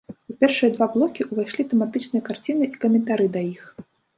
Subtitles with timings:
[0.33, 3.63] У першыя два блокі ўвайшлі тэматычныя карціны і каментары да іх.